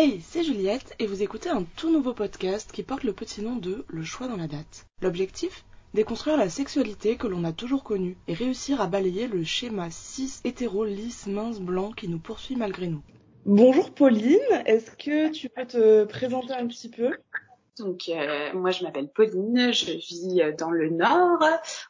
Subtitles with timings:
[0.00, 3.56] Hey, c'est Juliette et vous écoutez un tout nouveau podcast qui porte le petit nom
[3.56, 4.86] de Le choix dans la date.
[5.02, 5.64] L'objectif?
[5.92, 10.38] Déconstruire la sexualité que l'on a toujours connue et réussir à balayer le schéma cis
[10.44, 13.02] hétéro lisse mince blanc qui nous poursuit malgré nous.
[13.44, 17.10] Bonjour Pauline, est-ce que tu peux te présenter un petit peu?
[17.76, 21.42] Donc euh, moi je m'appelle Pauline, je vis dans le nord,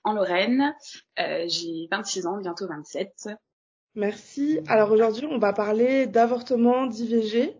[0.04, 0.75] en Lorraine.
[1.20, 3.29] Euh, j'ai 26 ans, bientôt 27.
[3.96, 4.61] Merci.
[4.66, 7.54] Alors aujourd'hui on va parler d'avortement, d'IVG.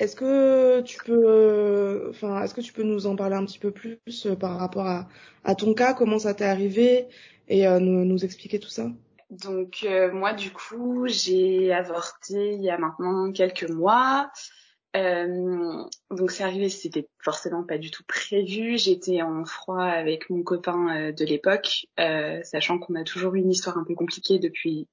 [0.00, 3.70] Est-ce que tu peux, enfin, est-ce que tu peux nous en parler un petit peu
[3.70, 5.08] plus euh, par rapport à,
[5.44, 7.06] à ton cas, comment ça t'est arrivé
[7.48, 8.90] et euh, nous, nous, expliquer tout ça?
[9.30, 14.30] Donc euh, moi du coup j'ai avorté il y a maintenant quelques mois.
[14.96, 18.78] Euh, donc c'est arrivé, c'était forcément pas du tout prévu.
[18.78, 21.86] J'étais en froid avec mon copain de l'époque,
[22.44, 24.88] sachant qu'on a toujours eu une histoire un peu compliquée depuis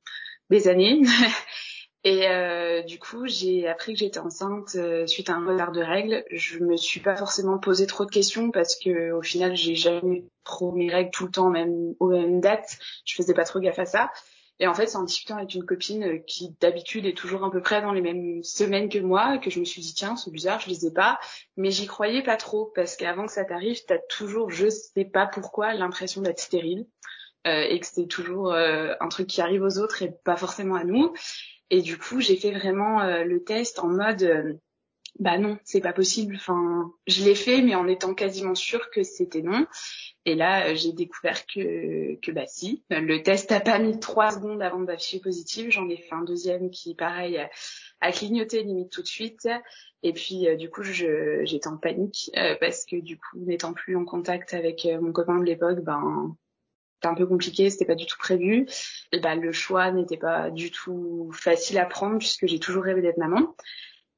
[0.49, 1.01] des années.
[2.03, 5.81] Et euh, du coup, j'ai appris que j'étais enceinte euh, suite à un retard de
[5.81, 6.23] règles.
[6.31, 10.25] Je me suis pas forcément posé trop de questions parce que au final, j'ai jamais
[10.43, 12.79] trop mes règles tout le temps, même aux mêmes dates.
[13.05, 14.11] Je faisais pas trop gaffe à ça.
[14.59, 17.51] Et en fait, c'est en discutant avec une copine euh, qui d'habitude est toujours à
[17.51, 20.31] peu près dans les mêmes semaines que moi que je me suis dit tiens, c'est
[20.31, 21.19] bizarre, je les ai pas.
[21.55, 25.27] Mais j'y croyais pas trop parce qu'avant que ça t'arrive, t'as toujours, je sais pas
[25.27, 26.87] pourquoi, l'impression d'être stérile.
[27.47, 30.83] Euh, et que c'est toujours un truc qui arrive aux autres et pas forcément à
[30.83, 31.11] nous.
[31.71, 34.53] Et du coup, j'ai fait vraiment euh, le test en mode euh,
[35.19, 36.35] bah non, c'est pas possible.
[36.35, 39.65] Enfin, je l'ai fait, mais en étant quasiment sûre que c'était non.
[40.25, 42.83] Et là, euh, j'ai découvert que que bah si.
[42.89, 45.69] Le test a pas mis trois secondes avant d'afficher positif.
[45.69, 47.39] J'en ai fait un deuxième qui, pareil,
[48.01, 49.47] a clignoté limite tout de suite.
[50.03, 54.53] Et puis du coup, j'étais en panique parce que du coup, n'étant plus en contact
[54.53, 56.35] avec mon copain de l'époque, ben
[57.07, 58.67] un peu compliqué, c'était pas du tout prévu.
[59.11, 63.01] Et bah, le choix n'était pas du tout facile à prendre puisque j'ai toujours rêvé
[63.01, 63.55] d'être maman.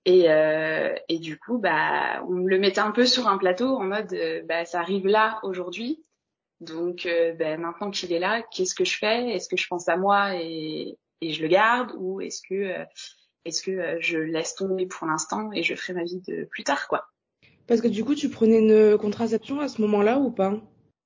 [0.05, 3.75] Et, euh, et du coup, bah, on me le mettait un peu sur un plateau
[3.77, 6.03] en mode, euh, bah, ça arrive là aujourd'hui.
[6.59, 9.29] Donc, euh, bah, maintenant qu'il est là, qu'est-ce que je fais?
[9.29, 11.93] Est-ce que je pense à moi et, et je le garde?
[11.97, 12.85] Ou est-ce que, euh,
[13.45, 16.87] est-ce que je laisse tomber pour l'instant et je ferai ma vie de plus tard,
[16.87, 17.05] quoi?
[17.65, 20.59] Parce que du coup, tu prenais une contraception à ce moment-là ou pas?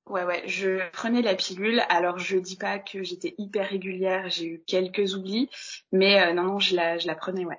[0.08, 1.82] Ouais, ouais, je prenais la pilule.
[1.88, 5.50] Alors, je dis pas que j'étais hyper régulière, j'ai eu quelques oublis,
[5.92, 7.58] mais euh, non, non, je la, je la prenais, ouais.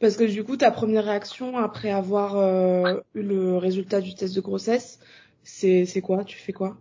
[0.00, 4.34] Parce que du coup, ta première réaction après avoir euh, eu le résultat du test
[4.34, 4.98] de grossesse,
[5.44, 6.24] c'est, c'est quoi?
[6.24, 6.76] Tu fais quoi?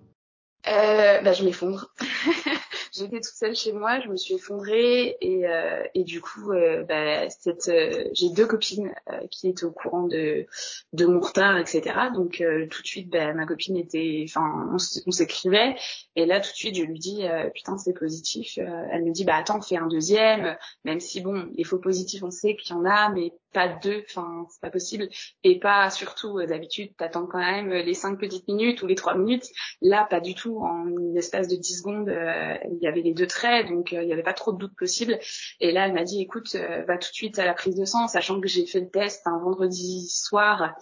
[0.68, 1.94] Euh, Bah, je m'effondre.
[2.92, 6.84] j'étais toute seule chez moi, je me suis effondrée et, euh, et du coup, euh,
[6.84, 10.46] bah, cette, euh, j'ai deux copines euh, qui étaient au courant de,
[10.94, 11.82] de mon retard, etc.
[12.14, 15.76] Donc tout de suite, bah, ma copine était, enfin, on, s'écrivait
[16.16, 18.58] et là tout de suite, je lui dis, putain, c'est positif.
[18.58, 22.32] elle me dit, bah attends, fais un deuxième, même si bon, les faux positifs, on
[22.32, 25.10] sait qu'il y en a, mais pas deux, enfin c'est pas possible,
[25.44, 29.16] et pas surtout euh, d'habitude t'attends quand même les cinq petites minutes ou les trois
[29.16, 29.48] minutes.
[29.82, 33.14] Là pas du tout, en une espace de dix secondes euh, il y avait les
[33.14, 35.20] deux traits, donc euh, il y avait pas trop de doute possible.
[35.60, 36.56] Et là elle m'a dit écoute
[36.88, 39.28] va tout de suite à la prise de sang, sachant que j'ai fait le test
[39.28, 40.76] un vendredi soir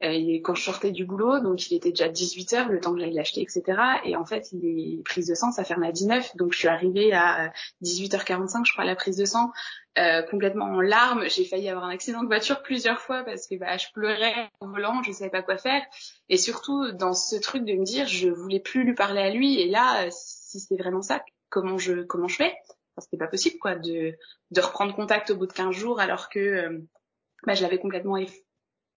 [0.00, 3.00] et quand je sortais du boulot, donc il était déjà 18 heures, le temps que
[3.00, 3.62] j'aille l'acheter, etc.
[4.04, 7.12] Et en fait, les prises de sang, ça ferme à 19, donc je suis arrivée
[7.12, 9.52] à 18h45, je crois, à la prise de sang,
[9.96, 11.28] euh, complètement en larmes.
[11.28, 14.66] J'ai failli avoir un accident de voiture plusieurs fois parce que bah, je pleurais au
[14.66, 15.82] volant, je savais pas quoi faire.
[16.28, 19.60] Et surtout dans ce truc de me dire, je voulais plus lui parler à lui.
[19.60, 22.54] Et là, si c'est vraiment ça, comment je comment je fais?
[22.94, 24.16] Parce c'était pas possible, quoi, de
[24.50, 26.78] de reprendre contact au bout de 15 jours alors que euh,
[27.46, 28.16] bah, je l'avais complètement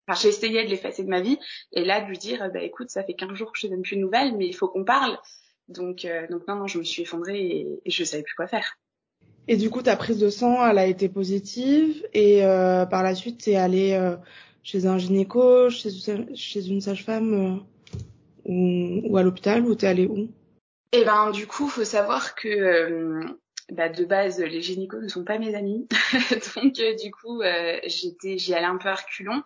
[0.07, 1.37] Enfin, j'ai essayé de l'effacer de ma vie
[1.73, 3.81] et là de lui dire bah écoute ça fait 15 jours que je te donne
[3.81, 5.17] plus de nouvelles mais il faut qu'on parle.
[5.67, 8.47] Donc euh, donc non non je me suis effondrée et, et je savais plus quoi
[8.47, 8.77] faire.
[9.49, 13.15] Et du coup ta prise de sang elle a été positive et euh, par la
[13.15, 14.15] suite t'es allée euh,
[14.63, 15.89] chez un gynéco chez
[16.35, 17.99] chez une sage-femme euh,
[18.45, 20.29] ou, ou à l'hôpital ou t'es allée où?
[20.93, 23.21] Eh ben du coup faut savoir que euh,
[23.71, 25.87] bah, de base, les gynécos ne sont pas mes amis,
[26.55, 29.43] donc euh, du coup, euh, j'étais, j'y allais un peu reculons.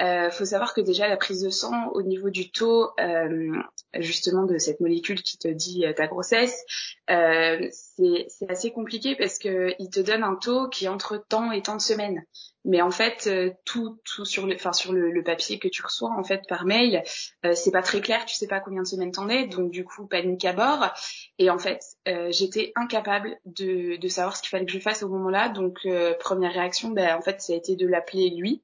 [0.00, 3.52] Euh, faut savoir que déjà la prise de sang, au niveau du taux, euh,
[3.98, 6.64] justement de cette molécule qui te dit ta grossesse,
[7.08, 11.60] c'est assez compliqué parce que il te donne un taux qui est entre temps et
[11.60, 12.24] temps de semaine.
[12.64, 16.10] Mais en fait, euh, tout, tout sur le, sur le, le, papier que tu reçois
[16.16, 17.02] en fait par mail,
[17.44, 18.24] euh, c'est pas très clair.
[18.24, 20.88] Tu sais pas combien de semaines t'en es, donc du coup panique à bord.
[21.38, 25.02] Et en fait, euh, j'étais incapable de, de savoir ce qu'il fallait que je fasse
[25.02, 25.48] au moment-là.
[25.48, 28.62] Donc euh, première réaction, ben en fait, ça a été de l'appeler lui.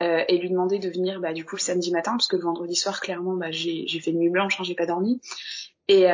[0.00, 2.76] et lui demander de venir bah, du coup le samedi matin parce que le vendredi
[2.76, 5.20] soir clairement bah, j'ai fait une nuit blanche hein, j'ai pas dormi
[5.88, 6.04] et,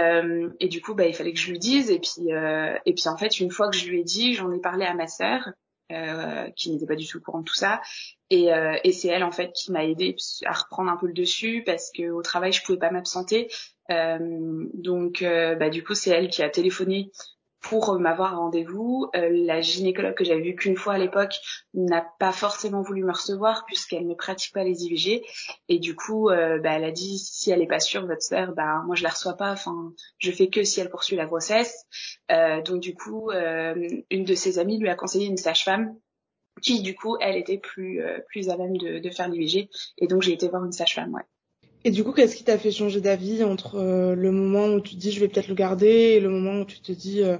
[0.58, 3.18] et du coup bah, il fallait que je lui dise et puis et puis en
[3.18, 5.50] fait une fois que je lui ai dit j'en ai parlé à ma sœur
[5.92, 7.82] euh, qui n'était pas du tout au courant de tout ça.
[8.30, 10.16] Et, euh, et c'est elle en fait qui m'a aidé
[10.46, 13.48] à reprendre un peu le dessus parce que au travail je pouvais pas m'absenter.
[13.90, 17.10] Euh, donc bah, du coup c'est elle qui a téléphoné
[17.64, 19.08] pour m'avoir rendez-vous.
[19.16, 21.34] Euh, la gynécologue que j'avais vue qu'une fois à l'époque
[21.72, 25.24] n'a pas forcément voulu me recevoir puisqu'elle ne pratique pas les IVG
[25.68, 28.52] et du coup euh, bah, elle a dit si elle est pas sûre votre sœur
[28.52, 31.86] bah moi je la reçois pas enfin je fais que si elle poursuit la grossesse
[32.30, 35.96] euh, donc du coup une de ses amies lui a conseillé une sage-femme
[36.60, 40.22] qui du coup elle était plus plus à même de, de faire l'IVG et donc
[40.22, 41.22] j'ai été voir une sage-femme ouais.
[41.86, 44.94] Et du coup, qu'est-ce qui t'a fait changer d'avis entre euh, le moment où tu
[44.94, 47.36] te dis je vais peut-être le garder et le moment où tu te dis euh,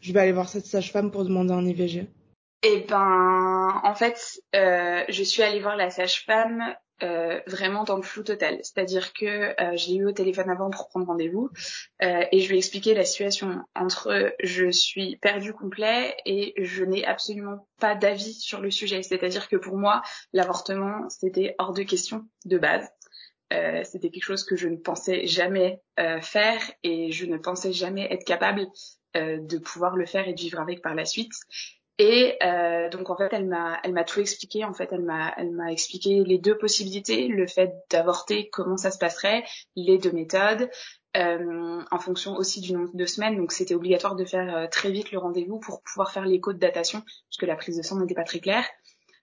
[0.00, 2.06] je vais aller voir cette sage-femme pour demander un IVG
[2.62, 6.74] Eh ben, en fait, euh, je suis allée voir la sage-femme
[7.46, 8.58] vraiment dans le flou total.
[8.64, 11.48] C'est-à-dire que j'ai eu au téléphone avant pour prendre rendez-vous
[12.00, 17.04] et je lui ai expliqué la situation entre je suis perdue complet et je n'ai
[17.04, 19.04] absolument pas d'avis sur le sujet.
[19.04, 20.02] C'est-à-dire que pour moi,
[20.32, 22.88] l'avortement, c'était hors de question de base.
[23.52, 27.72] Euh, c'était quelque chose que je ne pensais jamais euh, faire et je ne pensais
[27.72, 28.66] jamais être capable
[29.16, 31.32] euh, de pouvoir le faire et de vivre avec par la suite.
[32.00, 32.38] Et
[32.92, 34.64] donc en fait, elle m'a, elle m'a tout expliqué.
[34.64, 38.92] En fait, elle m'a, elle m'a expliqué les deux possibilités, le fait d'avorter, comment ça
[38.92, 39.42] se passerait,
[39.74, 40.70] les deux méthodes,
[41.16, 43.36] en fonction aussi du nombre de semaines.
[43.36, 47.02] Donc c'était obligatoire de faire très vite le rendez-vous pour pouvoir faire l'écho de datation,
[47.30, 48.64] puisque la prise de sang n'était pas très claire.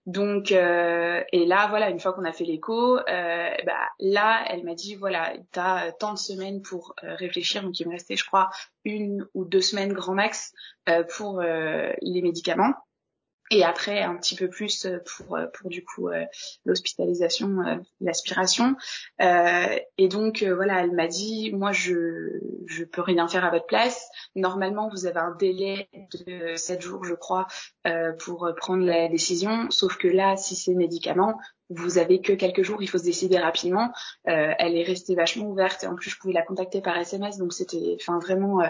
[0.05, 4.63] Donc euh, et là voilà une fois qu'on a fait l'écho, euh, bah là elle
[4.63, 7.63] m'a dit voilà t'as tant de semaines pour euh, réfléchir.
[7.63, 8.49] Donc il me restait je crois
[8.83, 10.53] une ou deux semaines grand max
[10.89, 12.73] euh, pour euh, les médicaments
[13.51, 16.25] et après un petit peu plus euh, pour euh, pour du coup euh,
[16.65, 18.75] l'hospitalisation l'aspiration.
[19.19, 24.09] Et donc voilà elle m'a dit moi je je peux rien faire à votre place.
[24.35, 27.47] Normalement vous avez un délai de 7 jours je crois
[28.19, 29.69] pour prendre la décision.
[29.69, 31.39] Sauf que là si c'est médicament
[31.69, 33.91] vous avez que quelques jours, il faut se décider rapidement.
[34.25, 35.83] elle est restée vachement ouverte.
[35.83, 38.61] Et en plus je pouvais la contacter par SMS, donc c'était, enfin vraiment,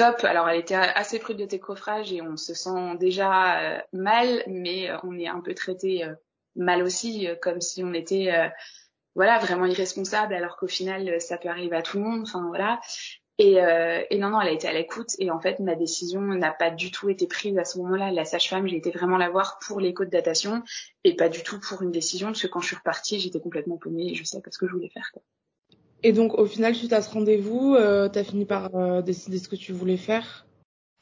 [0.00, 0.24] top.
[0.24, 4.88] Alors elle était assez prude de décoffrage et on se sent déjà euh, mal, mais
[4.88, 6.14] euh, on est un peu traité euh,
[6.56, 8.32] mal aussi, comme si on était
[9.14, 12.22] voilà vraiment irresponsable, alors qu'au final ça peut arriver à tout le monde.
[12.22, 12.80] Enfin voilà.
[13.38, 13.54] Et,
[14.10, 16.70] et non non, elle a été à l'écoute et en fait ma décision n'a pas
[16.70, 18.10] du tout été prise à ce moment-là.
[18.10, 20.62] La sage-femme, j'ai été vraiment la voir pour l'écho de datation
[21.04, 23.76] et pas du tout pour une décision parce que quand je suis repartie, j'étais complètement
[23.76, 25.08] paumée et je sais pas ce que je voulais faire.
[25.12, 25.22] Quoi.
[26.02, 29.38] Et donc, au final, suite à ce rendez-vous, euh, tu as fini par euh, décider
[29.38, 30.46] ce que tu voulais faire?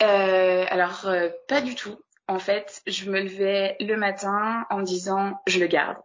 [0.02, 1.96] Euh, Alors, euh, pas du tout.
[2.26, 5.96] En fait, je me levais le matin en disant, je le garde.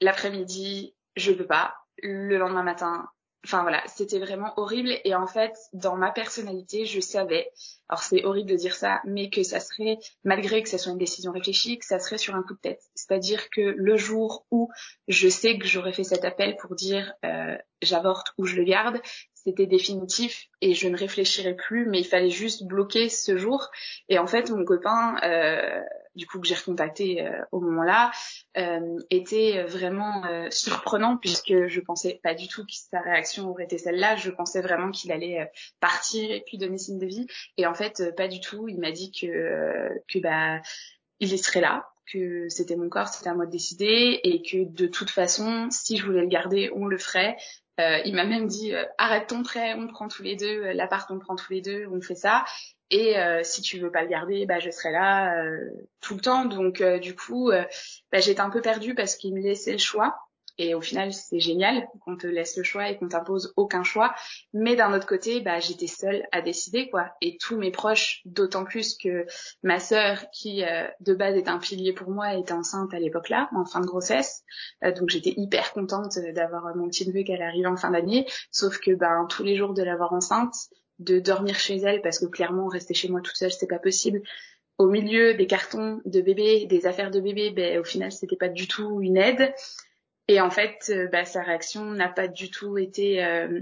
[0.00, 1.74] L'après-midi, je peux pas.
[2.02, 3.08] Le lendemain matin,
[3.44, 4.92] enfin voilà, c'était vraiment horrible.
[5.04, 7.50] Et en fait, dans ma personnalité, je savais,
[7.88, 10.98] alors c'est horrible de dire ça, mais que ça serait, malgré que ce soit une
[10.98, 12.82] décision réfléchie, que ça serait sur un coup de tête.
[12.94, 14.70] C'est-à-dire que le jour où
[15.08, 19.00] je sais que j'aurais fait cet appel pour dire euh, j'avorte ou je le garde,
[19.34, 23.70] c'était définitif et je ne réfléchirais plus, mais il fallait juste bloquer ce jour.
[24.08, 25.80] Et en fait, mon copain, euh,
[26.14, 28.10] du coup que j'ai recontacté euh, au moment-là,
[28.56, 33.64] euh, était vraiment euh, surprenant puisque je pensais pas du tout que sa réaction aurait
[33.64, 34.16] été celle-là.
[34.16, 35.50] Je pensais vraiment qu'il allait
[35.80, 37.26] partir et puis donner signe de vie.
[37.56, 38.68] Et en fait, pas du tout.
[38.68, 40.60] Il m'a dit que que bah
[41.20, 44.86] il serait là, que c'était mon corps, c'était à moi de décider et que de
[44.86, 47.36] toute façon, si je voulais le garder, on le ferait.
[47.80, 50.72] Euh, il m'a même dit euh, arrête ton prêt, on prend tous les deux, euh,
[50.74, 52.44] l'appart on prend tous les deux, on fait ça.
[52.90, 55.46] Et si tu veux pas le garder, bah je serai là
[56.02, 56.44] tout le temps.
[56.44, 60.14] Donc du coup, bah, j'étais un peu perdue parce qu'il me laissait le choix.
[60.58, 64.14] Et au final, c'est génial qu'on te laisse le choix et qu'on t'impose aucun choix.
[64.52, 67.10] Mais d'un autre côté, bah, j'étais seule à décider, quoi.
[67.20, 69.26] Et tous mes proches, d'autant plus que
[69.62, 73.48] ma sœur, qui euh, de base est un pilier pour moi, était enceinte à l'époque-là,
[73.54, 74.42] en fin de grossesse.
[74.84, 78.26] Euh, donc j'étais hyper contente d'avoir mon petit neveu qu'elle arrive en fin d'année.
[78.50, 80.54] Sauf que, ben, tous les jours de l'avoir enceinte,
[80.98, 84.22] de dormir chez elle, parce que clairement, rester chez moi toute seule, c'était pas possible
[84.78, 88.48] au milieu des cartons de bébé, des affaires de bébé, ben, au final, c'était pas
[88.48, 89.54] du tout une aide.
[90.32, 93.60] Et en fait, euh, bah, sa réaction n'a pas du tout été euh,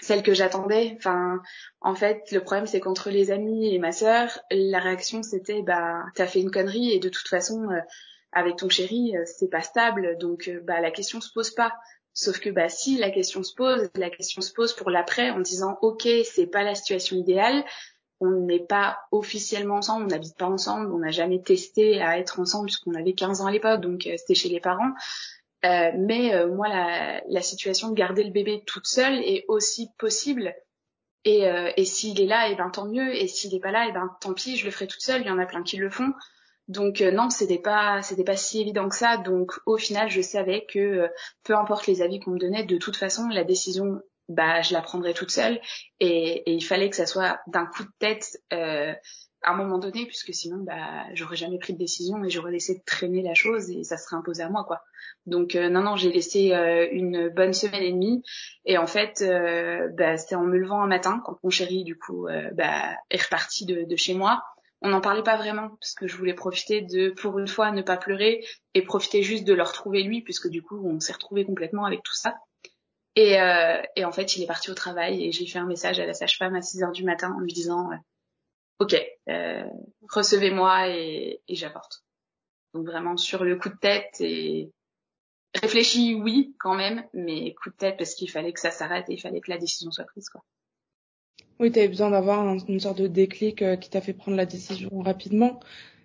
[0.00, 0.94] celle que j'attendais.
[0.96, 1.42] Enfin,
[1.80, 6.04] en fait, le problème c'est qu'entre les amis et ma sœur, la réaction c'était bah
[6.14, 7.80] t'as fait une connerie et de toute façon euh,
[8.30, 11.72] avec ton chéri c'est pas stable, donc bah la question se pose pas.
[12.14, 15.40] Sauf que bah si la question se pose, la question se pose pour l'après en
[15.40, 17.64] disant ok c'est pas la situation idéale,
[18.20, 22.38] on n'est pas officiellement ensemble, on n'habite pas ensemble, on n'a jamais testé à être
[22.38, 24.92] ensemble puisqu'on avait 15 ans à l'époque, donc c'était chez les parents.
[25.64, 29.88] Euh, mais euh, moi, la, la, situation de garder le bébé toute seule est aussi
[29.98, 30.54] possible.
[31.24, 33.14] Et, euh, et s'il est là, et eh ben tant mieux.
[33.14, 35.22] Et s'il n'est pas là, et eh ben tant pis, je le ferai toute seule.
[35.22, 36.12] Il y en a plein qui le font.
[36.68, 39.16] Donc non, c'était pas c'était pas si évident que ça.
[39.16, 41.08] Donc au final, je savais que
[41.42, 44.82] peu importe les avis qu'on me donnait, de toute façon, la décision, bah, je la
[44.82, 45.60] prendrais toute seule.
[45.98, 48.38] Et, et il fallait que ça soit d'un coup de tête
[49.42, 52.82] à un moment donné, puisque sinon, bah, j'aurais jamais pris de décision et j'aurais laissé
[52.84, 54.82] traîner la chose et ça serait imposé à moi, quoi.
[55.26, 58.22] Donc euh, non, non, j'ai laissé euh, une bonne semaine et demie
[58.64, 61.96] et en fait, euh, bah, c'est en me levant un matin quand mon chéri, du
[61.96, 64.42] coup, bah, est reparti de, de chez moi.
[64.80, 67.82] On n'en parlait pas vraiment parce que je voulais profiter de, pour une fois, ne
[67.82, 71.44] pas pleurer et profiter juste de le retrouver lui, puisque du coup, on s'est retrouvé
[71.44, 72.36] complètement avec tout ça.
[73.16, 73.32] Et,
[73.96, 76.14] et en fait, il est parti au travail et j'ai fait un message à la
[76.14, 77.90] sage-femme à 6 heures du matin en lui disant
[78.78, 78.96] ok,
[79.28, 79.64] euh,
[80.08, 82.04] recevez-moi et, j'apporte.
[82.74, 84.70] Donc vraiment sur le coup de tête et
[85.54, 89.14] réfléchi, oui, quand même, mais coup de tête parce qu'il fallait que ça s'arrête et
[89.14, 90.42] il fallait que la décision soit prise, quoi.
[91.60, 94.46] Oui, tu avais besoin d'avoir une sorte de déclic euh, qui t'a fait prendre la
[94.46, 95.58] décision rapidement.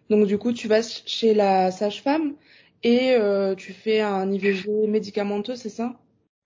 [0.10, 2.36] Donc du coup, tu vas chez la sage-femme
[2.82, 6.00] et euh, tu fais un IVG médicamenteux, c'est ça?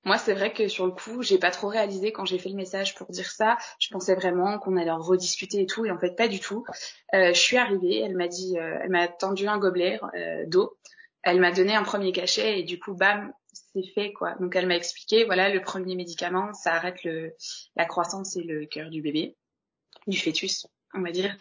[0.04, 2.56] Moi, c'est vrai que sur le coup, j'ai pas trop réalisé quand j'ai fait le
[2.56, 3.58] message pour dire ça.
[3.80, 6.66] Je pensais vraiment qu'on allait en rediscuter et tout, et en fait, pas du tout.
[7.14, 10.78] Euh, je suis arrivée, elle m'a dit, euh, elle m'a tendu un gobelet euh, d'eau,
[11.24, 14.36] elle m'a donné un premier cachet et du coup, bam, c'est fait quoi.
[14.40, 17.36] Donc, elle m'a expliqué, voilà, le premier médicament, ça arrête le
[17.76, 19.36] la croissance et le cœur du bébé,
[20.08, 21.36] du fœtus on va dire.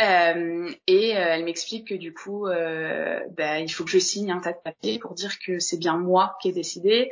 [0.00, 4.40] Euh, et elle m'explique que du coup, euh, bah, il faut que je signe un
[4.40, 7.10] tas de papiers pour dire que c'est bien moi qui ai décidé,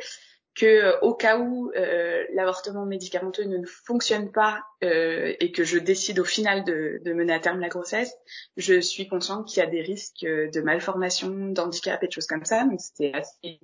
[0.55, 5.79] que euh, au cas où euh, l'avortement médicamenteux ne fonctionne pas euh, et que je
[5.79, 8.15] décide au final de, de, mener à terme la grossesse,
[8.57, 12.45] je suis consciente qu'il y a des risques de malformation, d'handicap et de choses comme
[12.45, 12.65] ça.
[12.65, 13.61] Donc c'était assez,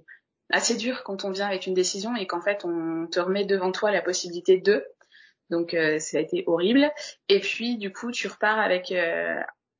[0.50, 3.70] assez dur quand on vient avec une décision et qu'en fait on te remet devant
[3.70, 4.84] toi la possibilité de.
[5.48, 6.90] Donc ça a été horrible.
[7.28, 8.92] Et puis du coup tu repars avec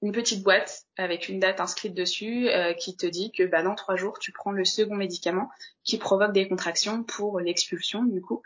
[0.02, 3.75] une petite boîte avec une date inscrite dessus euh, qui te dit que bah, dans
[3.75, 5.50] trois jours, tu prends le second médicament
[5.85, 8.42] qui provoque des contractions pour l'expulsion du coup.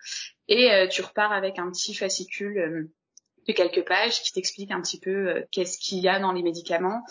[0.48, 2.90] Et euh, tu repars avec un petit fascicule euh,
[3.46, 7.02] de quelques pages qui t'explique un petit peu qu'est-ce qu'il y a dans les médicaments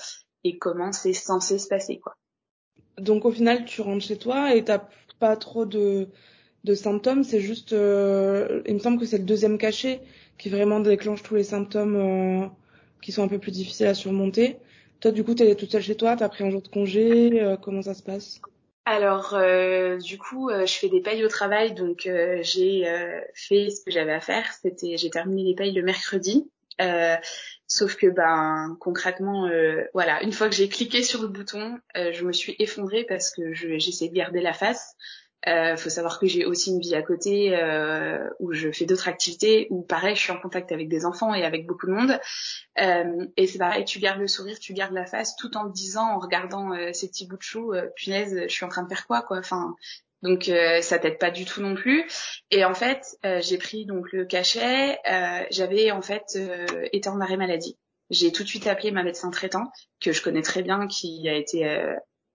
[0.44, 2.00] et comment c'est censé se passer.
[2.00, 2.16] quoi.
[2.98, 4.82] Donc au final, tu rentres chez toi et t'as
[5.20, 6.10] pas trop de,
[6.64, 7.72] de symptômes, c'est juste...
[7.72, 10.02] il me semble que c'est le deuxième cachet
[10.40, 12.52] qui vraiment déclenche tous les symptômes
[13.04, 14.58] qui sont un peu plus difficiles à surmonter.
[15.00, 16.70] Toi, du coup, tu es toute seule chez toi, tu as pris un jour de
[16.70, 18.40] congé, euh, comment ça se passe?
[18.86, 22.10] Alors, euh, du coup, euh, je fais des payes au travail, donc
[22.42, 22.84] j'ai
[23.34, 24.46] fait ce que j'avais à faire.
[24.62, 26.50] C'était, j'ai terminé les payes le mercredi.
[27.68, 29.50] sauf que, ben, concrètement,
[29.94, 33.54] voilà, une fois que j'ai cliqué sur le bouton, je me suis effondrée parce que
[33.54, 34.96] j'essaie de garder la face.
[35.48, 39.10] Euh, faut savoir que j'ai aussi une vie à côté euh, où je fais d'autres
[39.10, 42.20] activités où pareil je suis en contact avec des enfants et avec beaucoup de monde.
[42.80, 45.74] Euh, et c'est pareil tu gardes le sourire tu gardes la face tout en te
[45.74, 48.84] disant en regardant euh, ces petits bouts de chou euh, punaise je suis en train
[48.84, 49.76] de faire quoi quoi enfin.
[50.22, 52.06] Donc euh, ça t'aide pas du tout non plus.
[52.50, 53.04] Et en fait
[53.42, 54.98] j'ai pris donc le cachet
[55.52, 56.40] j'avais en fait
[56.94, 57.78] été en arrêt maladie.
[58.10, 59.66] J'ai tout de suite appelé ma médecin traitant
[60.00, 61.66] que je connais très bien qui a été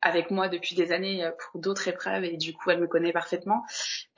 [0.03, 3.13] avec moi depuis des années euh, pour d'autres épreuves et du coup elle me connaît
[3.13, 3.65] parfaitement.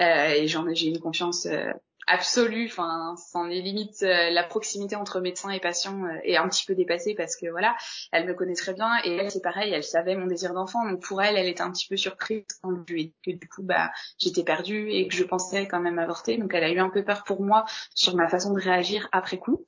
[0.00, 1.72] Euh, et j'en j'ai une confiance euh,
[2.06, 2.66] absolue.
[2.66, 6.74] Enfin sans les limites euh, la proximité entre médecin et patient est un petit peu
[6.74, 7.76] dépassée parce que voilà
[8.12, 8.90] elle me connaît très bien.
[9.04, 10.88] Et elle c'est pareil elle savait mon désir d'enfant.
[10.88, 13.38] Donc pour elle elle était un petit peu surprise quand je lui ai dit que
[13.38, 16.70] du coup bah j'étais perdue et que je pensais quand même avorter donc elle a
[16.70, 19.64] eu un peu peur pour moi sur ma façon de réagir après coup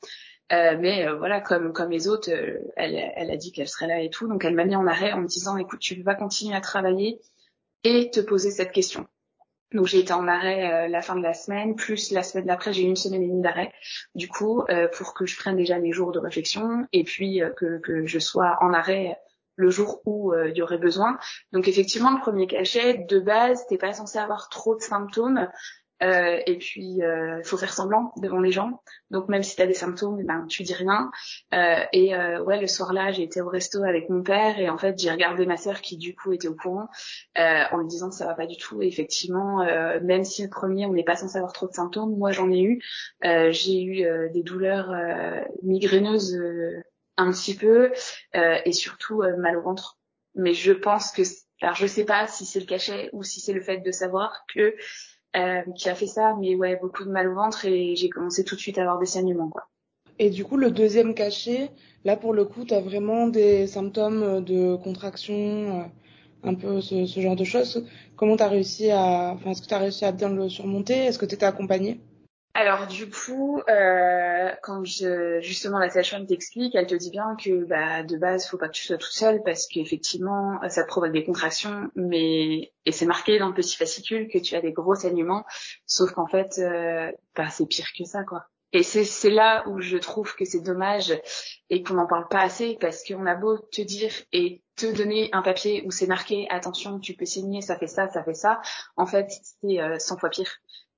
[0.52, 3.86] euh, mais euh, voilà, comme comme les autres, euh, elle, elle a dit qu'elle serait
[3.86, 6.14] là et tout, donc elle m'a mis en arrêt en me disant, écoute, tu vas
[6.14, 7.20] continuer à travailler
[7.84, 9.06] et te poser cette question.
[9.72, 12.82] Donc j'ai été en arrêt la fin de la semaine, plus la semaine d'après j'ai
[12.82, 13.72] eu une semaine et demie d'arrêt,
[14.14, 18.04] du coup pour que je prenne déjà mes jours de réflexion et puis que, que
[18.04, 19.18] je sois en arrêt
[19.56, 21.18] le jour où il y aurait besoin.
[21.52, 25.48] Donc effectivement le premier cachet de base t'es pas censé avoir trop de symptômes,
[26.02, 28.82] euh, et puis, il euh, faut faire semblant devant les gens.
[29.10, 31.10] Donc, même si tu as des symptômes, eh ben, tu dis rien.
[31.54, 34.78] Euh, et euh, ouais, le soir-là, j'ai été au resto avec mon père et en
[34.78, 36.88] fait, j'ai regardé ma sœur qui, du coup, était au courant
[37.38, 38.82] euh, en lui disant ça va pas du tout.
[38.82, 39.64] Et effectivement,
[40.02, 42.60] même si le premier, on n'est pas censé avoir trop de symptômes, moi, j'en ai
[42.60, 42.82] eu.
[43.22, 44.92] j'ai eu des douleurs
[45.62, 46.38] migraineuses
[47.16, 47.92] un petit peu
[48.34, 49.98] et surtout mal au ventre.
[50.34, 51.22] Mais je pense que,
[51.60, 54.44] alors je sais pas si c'est le cachet ou si c'est le fait de savoir
[54.54, 54.74] que
[55.36, 58.44] euh, qui a fait ça, mais ouais, beaucoup de mal au ventre et j'ai commencé
[58.44, 59.68] tout de suite à avoir des saignements, quoi.
[60.18, 61.70] Et du coup, le deuxième cachet,
[62.04, 65.84] là pour le coup, tu vraiment des symptômes de contraction, euh,
[66.44, 67.86] un peu ce, ce, genre de choses.
[68.16, 70.94] Comment tu as réussi à, enfin, est-ce que tu as réussi à bien le surmonter?
[70.94, 72.00] Est-ce que tu étais accompagnée?
[72.54, 77.64] Alors du coup, euh, quand je, justement la sage-femme t'explique, elle te dit bien que
[77.64, 81.24] bah, de base, faut pas que tu sois toute seule parce qu'effectivement, ça provoque des
[81.24, 85.46] contractions, mais et c'est marqué dans le petit fascicule que tu as des gros saignements,
[85.86, 88.44] sauf qu'en fait, euh, bah, c'est pire que ça quoi.
[88.74, 91.12] Et c'est là où je trouve que c'est dommage
[91.68, 95.28] et qu'on n'en parle pas assez parce qu'on a beau te dire et te donner
[95.32, 98.62] un papier où c'est marqué attention, tu peux signer, ça fait ça, ça fait ça.
[98.96, 99.28] En fait,
[99.60, 100.50] c'est 100 fois pire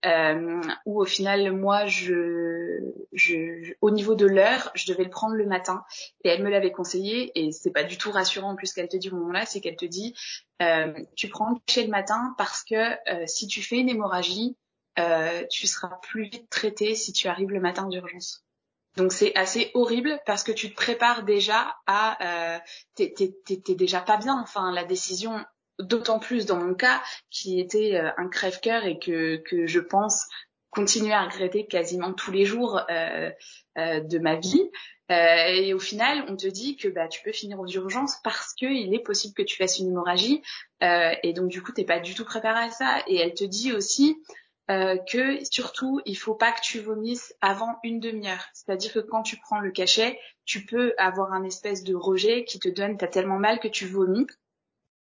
[0.05, 2.81] euh, où au final moi je,
[3.13, 5.85] je, au niveau de l'heure je devais le prendre le matin
[6.25, 8.97] et elle me l'avait conseillé et c'est pas du tout rassurant en plus qu'elle te
[8.97, 10.15] dit au moment là c'est qu'elle te dit
[10.63, 14.57] euh, tu prends le cachet le matin parce que euh, si tu fais une hémorragie
[14.99, 18.45] euh, tu seras plus vite traité si tu arrives le matin d'urgence.
[18.97, 22.59] Donc c'est assez horrible parce que tu te prépares déjà à euh,
[22.95, 24.41] t'es déjà pas bien.
[24.41, 25.45] Enfin la décision
[25.79, 30.27] d'autant plus dans mon cas qui était euh, un crève-cœur et que, que je pense
[30.71, 33.31] continuer à regretter quasiment tous les jours euh,
[33.79, 34.71] euh, de ma vie.
[35.11, 38.55] Euh, et au final, on te dit que bah, tu peux finir aux urgences parce
[38.55, 40.43] qu'il est possible que tu fasses une hémorragie.
[40.83, 43.03] Euh, et donc du coup, t'es pas du tout préparé à ça.
[43.07, 44.17] Et elle te dit aussi
[44.71, 48.47] euh, que surtout, il faut pas que tu vomisses avant une demi-heure.
[48.55, 52.59] C'est-à-dire que quand tu prends le cachet, tu peux avoir un espèce de rejet qui
[52.59, 54.27] te donne, t'as tellement mal que tu vomis.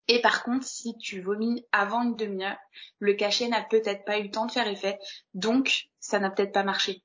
[0.07, 2.57] Et par contre, si tu vomis avant une demi-heure,
[2.99, 4.99] le cachet n'a peut-être pas eu le temps de faire effet,
[5.33, 7.03] donc ça n'a peut-être pas marché.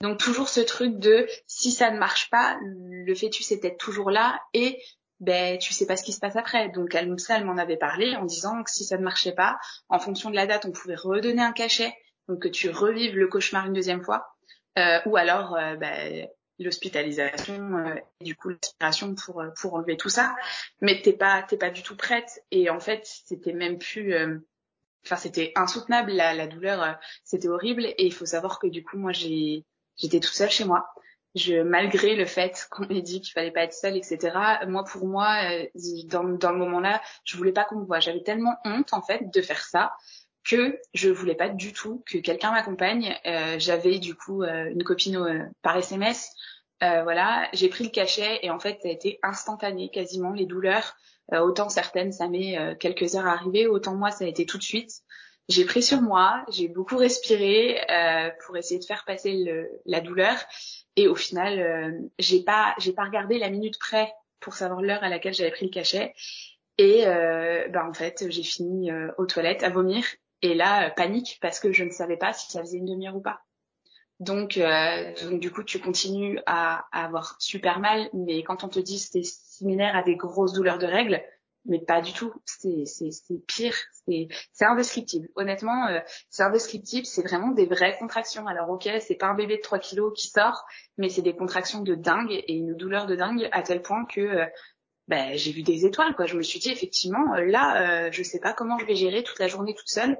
[0.00, 4.10] Donc toujours ce truc de si ça ne marche pas, le fœtus est peut-être toujours
[4.10, 4.82] là et
[5.20, 6.68] ben tu sais pas ce qui se passe après.
[6.70, 9.56] Donc elle, elle m'en avait parlé en disant que si ça ne marchait pas,
[9.88, 11.96] en fonction de la date, on pouvait redonner un cachet,
[12.28, 14.26] donc que tu revives le cauchemar une deuxième fois,
[14.78, 19.96] euh, ou alors euh, ben, l'hospitalisation euh, et du coup l'aspiration pour euh, pour enlever
[19.96, 20.36] tout ça.
[20.80, 22.42] Mais t'es pas t'es pas du tout prête.
[22.50, 24.38] Et en fait c'était même plus euh,
[25.04, 26.12] enfin c'était insoutenable.
[26.12, 27.86] La, la douleur c'était horrible.
[27.86, 29.64] Et il faut savoir que du coup moi j'ai
[29.96, 30.86] j'étais toute seule chez moi.
[31.34, 34.36] Je malgré le fait qu'on m'ait dit qu'il fallait pas être seule etc
[34.68, 35.40] moi pour moi
[36.04, 37.98] dans dans le moment là je voulais pas qu'on me voie.
[37.98, 39.92] J'avais tellement honte en fait de faire ça
[40.44, 43.16] que je voulais pas du tout que quelqu'un m'accompagne.
[43.26, 46.30] Euh, J'avais du coup euh, une copine euh, par SMS.
[46.82, 50.44] Euh, voilà, j'ai pris le cachet et en fait ça a été instantané quasiment les
[50.44, 50.96] douleurs.
[51.32, 54.62] autant certaines ça met quelques heures à arriver, autant moi ça a été tout de
[54.62, 54.90] suite.
[55.48, 57.80] J'ai pris sur moi, j'ai beaucoup respiré
[58.44, 60.36] pour essayer de faire passer le, la douleur
[60.96, 65.08] et au final j'ai pas j'ai pas regardé la minute près pour savoir l'heure à
[65.08, 66.12] laquelle j'avais pris le cachet
[66.76, 70.04] et euh, bah en fait, j'ai fini aux toilettes à vomir
[70.44, 73.16] et là, euh, panique parce que je ne savais pas si ça faisait une demi-heure
[73.16, 73.40] ou pas.
[74.20, 78.78] Donc, euh, donc, du coup, tu continues à, avoir super mal, mais quand on te
[78.78, 81.22] dit c'est similaire à des grosses douleurs de règles,
[81.64, 82.32] mais pas du tout.
[82.44, 82.84] C'est
[83.46, 83.74] pire.
[84.06, 85.28] C'est indescriptible.
[85.34, 87.06] Honnêtement, euh, c'est indescriptible.
[87.06, 88.46] C'est vraiment des vraies contractions.
[88.46, 90.66] Alors ok, c'est pas un bébé de 3 kilos qui sort,
[90.98, 94.20] mais c'est des contractions de dingue et une douleur de dingue à tel point que
[94.20, 94.46] euh,
[95.08, 96.26] ben, j'ai vu des étoiles quoi.
[96.26, 99.22] Je me suis dit effectivement euh, là, euh, je sais pas comment je vais gérer
[99.22, 100.18] toute la journée toute seule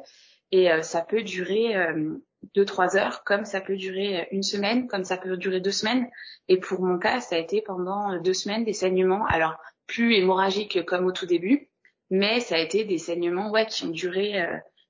[0.51, 2.19] et euh, ça peut durer euh,
[2.55, 6.09] deux trois heures, comme ça peut durer une semaine, comme ça peut durer deux semaines.
[6.49, 9.25] Et pour mon cas, ça a été pendant deux semaines des saignements.
[9.27, 11.71] Alors plus hémorragiques comme au tout début,
[12.11, 14.47] mais ça a été des saignements ouais qui ont duré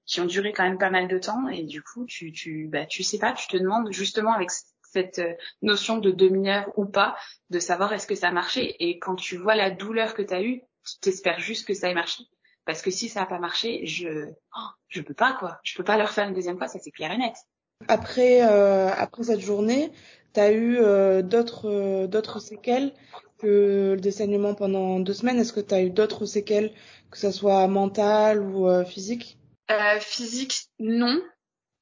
[0.07, 2.87] qui ont duré quand même pas mal de temps et du coup tu tu bah
[2.87, 4.50] tu sais pas, tu te demandes justement avec
[4.94, 7.16] cette euh, notion de demi-heure ou pas,
[7.50, 8.76] de savoir est-ce que ça a marché.
[8.80, 11.90] Et quand tu vois la douleur que tu as eue, tu t'espères juste que ça
[11.90, 12.22] ait marché.
[12.64, 14.09] Parce que si ça n'a pas marché, je
[14.57, 15.59] oh, je peux pas quoi.
[15.64, 17.35] Je peux pas le refaire une deuxième fois, ça c'est clair et net.
[17.88, 19.92] Après euh, après cette journée,
[20.33, 22.92] tu as eu euh, d'autres euh, d'autres séquelles
[23.38, 25.38] que le saignements pendant deux semaines?
[25.38, 26.72] Est-ce que tu as eu d'autres séquelles,
[27.11, 29.38] que ce soit mentales ou euh, physiques
[30.00, 31.20] Physique, non.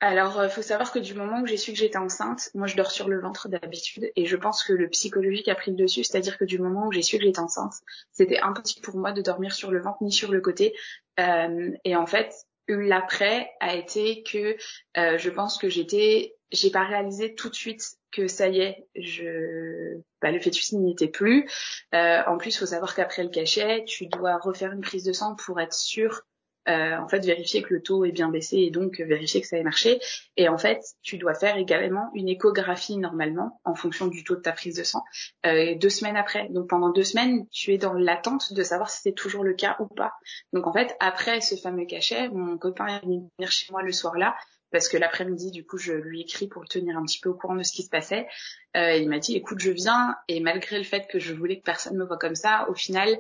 [0.03, 2.75] Alors, euh, faut savoir que du moment où j'ai su que j'étais enceinte, moi je
[2.75, 6.03] dors sur le ventre d'habitude et je pense que le psychologique a pris le dessus,
[6.03, 7.75] c'est-à-dire que du moment où j'ai su que j'étais enceinte,
[8.11, 10.75] c'était impossible pour moi de dormir sur le ventre ni sur le côté.
[11.21, 12.35] Euh, et en fait,
[12.67, 14.57] l'après a été que
[14.97, 18.89] euh, je pense que j'étais, j'ai pas réalisé tout de suite que ça y est,
[18.97, 21.49] je, bah, le fœtus n'y était plus.
[21.93, 25.61] en plus, faut savoir qu'après le cachet, tu dois refaire une prise de sang pour
[25.61, 26.23] être sûr
[26.69, 29.59] euh, en fait vérifier que le taux est bien baissé et donc vérifier que ça
[29.59, 30.01] ait marché.
[30.37, 34.41] Et en fait, tu dois faire également une échographie normalement en fonction du taux de
[34.41, 35.03] ta prise de sang
[35.47, 36.49] euh, deux semaines après.
[36.51, 39.77] Donc pendant deux semaines, tu es dans l'attente de savoir si c'est toujours le cas
[39.81, 40.13] ou pas.
[40.53, 44.17] Donc en fait, après ce fameux cachet, mon copain est venu chez moi le soir
[44.17, 44.35] là
[44.73, 47.35] parce que l'après-midi, du coup, je lui écris pour le tenir un petit peu au
[47.35, 48.27] courant de ce qui se passait.
[48.75, 51.65] Euh, il m'a dit, écoute, je viens, et malgré le fait que je voulais que
[51.65, 53.17] personne me voit comme ça, au final,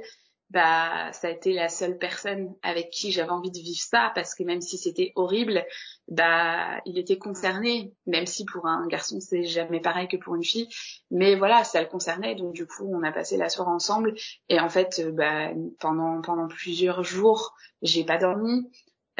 [0.52, 4.34] bah ça a été la seule personne avec qui j'avais envie de vivre ça parce
[4.34, 5.64] que même si c'était horrible,
[6.08, 10.44] bah il était concerné, même si pour un garçon c'est jamais pareil que pour une
[10.44, 10.68] fille,
[11.10, 14.14] mais voilà ça le concernait donc du coup on a passé la soirée ensemble.
[14.50, 18.70] Et en fait bah pendant pendant plusieurs jours j'ai pas dormi.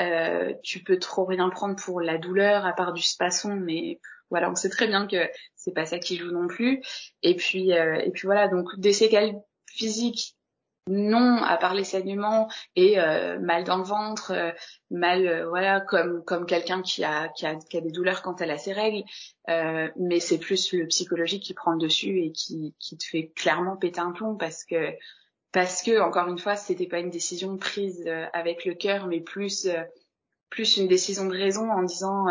[0.01, 4.51] Euh, tu peux trop rien prendre pour la douleur à part du spasson mais voilà
[4.51, 6.83] on sait très bien que c'est pas ça qui joue non plus.
[7.23, 9.35] Et puis euh, et puis voilà donc des séquelles
[9.71, 10.37] physiques
[10.89, 14.51] non à part les saignements et euh, mal dans le ventre, euh,
[14.91, 18.41] mal euh, voilà comme comme quelqu'un qui a, qui a qui a des douleurs quand
[18.41, 19.05] elle a ses règles,
[19.97, 23.77] mais c'est plus le psychologique qui prend le dessus et qui qui te fait clairement
[23.77, 24.93] péter un plomb parce que
[25.53, 29.69] parce que encore une fois c'était pas une décision prise avec le cœur mais plus
[30.51, 32.27] plus une décision de raison en disant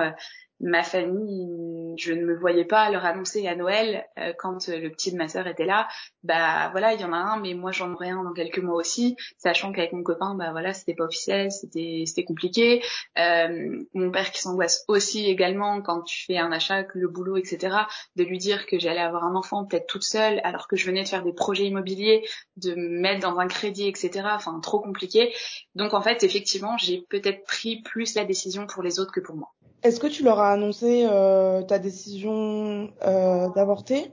[0.61, 4.89] ma famille, je ne me voyais pas leur annoncer à Noël euh, quand euh, le
[4.89, 5.87] petit de ma sœur était là.
[6.23, 8.75] Bah voilà, il y en a un, mais moi j'en aurai un dans quelques mois
[8.75, 12.83] aussi, sachant qu'avec mon copain, bah voilà, c'était pas officiel, c'était compliqué.
[13.17, 17.75] Euh, mon père qui s'angoisse aussi également quand tu fais un achat, le boulot, etc.
[18.15, 21.03] De lui dire que j'allais avoir un enfant peut-être toute seule, alors que je venais
[21.03, 22.23] de faire des projets immobiliers,
[22.57, 24.27] de me mettre dans un crédit, etc.
[24.35, 25.33] Enfin trop compliqué.
[25.75, 29.35] Donc en fait, effectivement, j'ai peut-être pris plus la décision pour les autres que pour
[29.35, 29.51] moi.
[29.83, 34.11] Est-ce que tu leur as annoncé euh, ta décision euh, d'avorter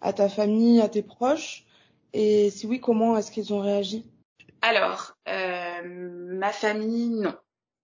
[0.00, 1.64] à ta famille, à tes proches?
[2.12, 4.06] Et si oui, comment est-ce qu'ils ont réagi?
[4.62, 7.34] Alors, euh, ma famille, non.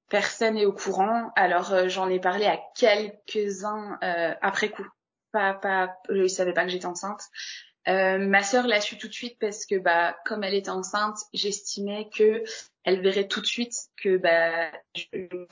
[0.08, 1.30] Personne n'est au courant.
[1.36, 4.86] Alors, euh, j'en ai parlé à quelques-uns euh, après coup.
[5.32, 7.22] Pas, pas, ils savaient pas que j'étais enceinte.
[7.86, 12.08] ma sœur l'a su tout de suite parce que, bah, comme elle était enceinte, j'estimais
[12.16, 12.42] que
[12.84, 15.46] elle verrait tout de suite que, bah, je, euh,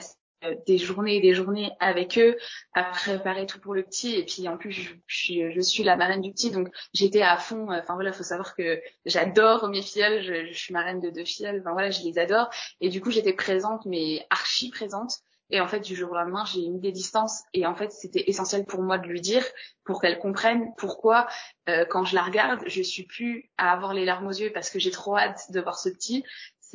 [0.67, 2.37] des journées et des journées avec eux
[2.73, 4.15] à préparer tout pour le petit.
[4.15, 7.37] Et puis en plus je, suis je suis la marraine du petit donc j'étais à
[7.37, 7.67] fond.
[7.71, 11.49] Enfin voilà faut savoir que j'adore mes filles je, je, suis marraine de deux filles
[11.59, 12.49] enfin voilà je les adore.
[12.81, 15.19] Et du coup j'étais présente mais archi présente.
[15.51, 17.43] Et en fait du jour au lendemain j'ai mis des distances.
[17.53, 19.43] Et en fait c'était essentiel pour moi de lui dire
[19.83, 21.27] pour qu'elle comprenne pourquoi
[21.69, 24.69] euh, quand je la regarde je suis plus à avoir les larmes aux yeux parce
[24.69, 26.23] que j'ai trop hâte de voir ce petit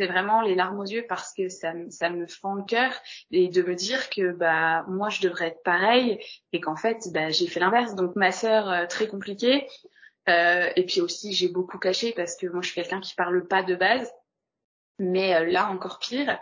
[0.00, 2.90] c'est vraiment les larmes aux yeux parce que ça, ça me fend le cœur
[3.30, 6.18] et de me dire que bah moi je devrais être pareil
[6.54, 7.94] et qu'en fait bah, j'ai fait l'inverse.
[7.96, 9.68] Donc ma sœur euh, très compliquée
[10.30, 13.46] euh, et puis aussi j'ai beaucoup caché parce que moi je suis quelqu'un qui parle
[13.46, 14.10] pas de base,
[14.98, 16.38] mais euh, là encore pire.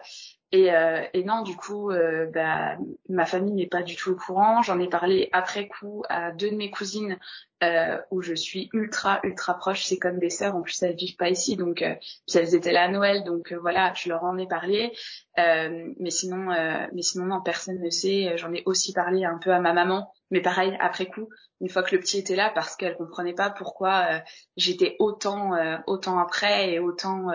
[0.50, 2.78] Et, euh, et, non, du coup, euh, bah,
[3.10, 4.62] ma famille n'est pas du tout au courant.
[4.62, 7.18] J'en ai parlé après coup à deux de mes cousines
[7.62, 9.84] euh, où je suis ultra ultra proche.
[9.84, 10.56] C'est comme des sœurs.
[10.56, 11.94] En plus, elles vivent pas ici, donc euh,
[12.26, 14.92] puis elles étaient là à Noël, donc euh, voilà, je leur en ai parlé.
[15.36, 16.46] mais sinon,
[16.94, 18.32] mais sinon non, personne ne sait.
[18.38, 21.28] J'en ai aussi parlé un peu à ma maman, mais pareil après coup,
[21.60, 24.22] une fois que le petit était là, parce qu'elle comprenait pas pourquoi
[24.56, 25.50] j'étais autant
[25.86, 27.28] autant après et autant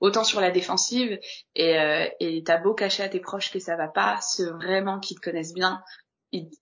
[0.00, 1.18] autant sur la défensive
[1.54, 5.00] et euh, et t'as beau cacher à tes proches que ça va pas, ceux vraiment
[5.00, 5.82] qui te connaissent bien,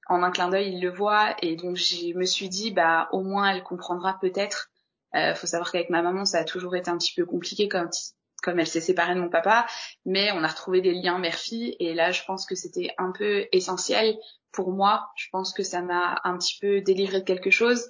[0.09, 3.23] en un clin d'œil ils le voient et donc je me suis dit bah au
[3.23, 4.71] moins elle comprendra peut-être.
[5.15, 7.89] Euh, faut savoir qu'avec ma maman ça a toujours été un petit peu compliqué comme
[8.43, 9.67] comme elle s'est séparée de mon papa,
[10.05, 13.47] mais on a retrouvé des liens mère-fille et là je pense que c'était un peu
[13.51, 14.17] essentiel
[14.53, 15.09] pour moi.
[15.17, 17.89] Je pense que ça m'a un petit peu délivré de quelque chose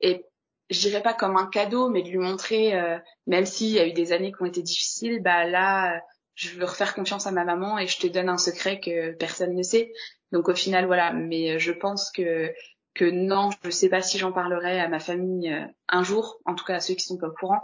[0.00, 0.24] et
[0.70, 3.86] je dirais pas comme un cadeau, mais de lui montrer, euh, même s'il y a
[3.86, 6.00] eu des années qui ont été difficiles, bah là,
[6.34, 9.54] je veux refaire confiance à ma maman et je te donne un secret que personne
[9.54, 9.92] ne sait.
[10.30, 11.12] Donc au final, voilà.
[11.12, 12.52] Mais euh, je pense que
[12.94, 16.56] que non, je sais pas si j'en parlerai à ma famille euh, un jour, en
[16.56, 17.60] tout cas à ceux qui sont pas au courant,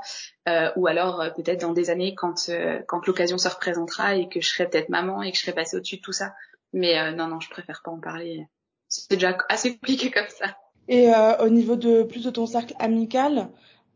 [0.49, 2.51] euh, ou alors peut-être dans des années quand
[2.89, 5.77] quand l'occasion se représentera et que je serai peut-être maman et que je serai passée
[5.77, 6.35] au-dessus de tout ça.
[6.73, 8.47] Mais non, non, je préfère pas en parler.
[8.89, 10.57] C'est déjà assez compliqué comme ça.
[10.89, 13.51] Et euh, au niveau de plus de ton cercle amical,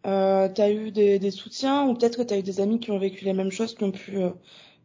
[0.06, 2.80] euh, tu as eu des, des soutiens ou peut-être que tu as eu des amis
[2.80, 4.30] qui ont vécu les mêmes choses, qui ont pu, euh,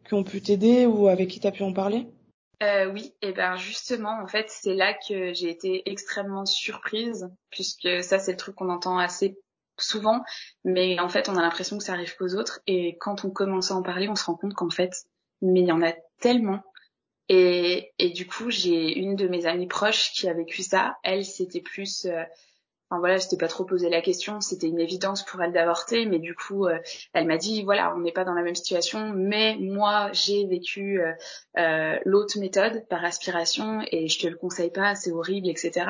[0.06, 2.06] qui ont pu t'aider ou avec qui tu as pu en parler?
[2.62, 8.02] Euh, oui, et ben justement, en fait, c'est là que j'ai été extrêmement surprise, puisque
[8.02, 9.38] ça, c'est le truc qu'on entend assez
[9.78, 10.22] souvent,
[10.64, 13.70] mais en fait, on a l'impression que ça arrive qu'aux autres, et quand on commence
[13.70, 14.92] à en parler, on se rend compte qu'en fait,
[15.42, 16.60] mais il y en a tellement,
[17.28, 20.98] et, et du coup, j'ai une de mes amies proches qui a vécu ça.
[21.02, 22.22] Elle, c'était plus, euh,
[22.90, 24.40] enfin voilà, je t'ai pas trop posé la question.
[24.40, 26.78] C'était une évidence pour elle d'avorter, mais du coup, euh,
[27.14, 31.00] elle m'a dit, voilà, on n'est pas dans la même situation, mais moi, j'ai vécu
[31.00, 31.12] euh,
[31.58, 35.86] euh, l'autre méthode par aspiration et je te le conseille pas, c'est horrible, etc.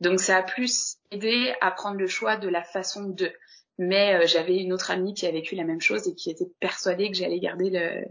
[0.00, 3.32] Donc ça a plus aidé à prendre le choix de la façon de
[3.78, 6.48] mais euh, j'avais une autre amie qui a vécu la même chose et qui était
[6.60, 8.04] persuadée que j'allais garder